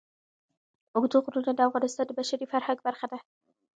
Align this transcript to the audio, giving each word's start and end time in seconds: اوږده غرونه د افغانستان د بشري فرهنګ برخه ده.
اوږده 0.95 1.17
غرونه 1.25 1.51
د 1.53 1.59
افغانستان 1.67 2.05
د 2.07 2.11
بشري 2.19 2.45
فرهنګ 2.51 2.79
برخه 2.87 3.05
ده. 3.11 3.17